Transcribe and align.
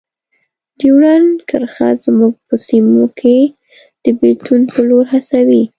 ډیورنډ 0.79 1.35
کرښه 1.49 1.89
زموږ 2.05 2.33
په 2.47 2.55
سیمو 2.67 3.03
کې 3.19 3.37
د 4.03 4.05
بیلتون 4.19 4.61
په 4.71 4.79
لور 4.89 5.05
هڅوي. 5.13 5.63